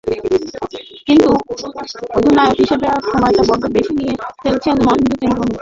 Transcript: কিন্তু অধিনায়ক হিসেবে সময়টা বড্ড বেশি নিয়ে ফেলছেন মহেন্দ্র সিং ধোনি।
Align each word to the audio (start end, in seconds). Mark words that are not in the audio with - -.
কিন্তু 1.07 1.27
অধিনায়ক 2.17 2.55
হিসেবে 2.61 2.87
সময়টা 3.05 3.43
বড্ড 3.49 3.63
বেশি 3.75 3.93
নিয়ে 3.99 4.13
ফেলছেন 4.41 4.75
মহেন্দ্র 4.85 5.13
সিং 5.19 5.29
ধোনি। 5.31 5.49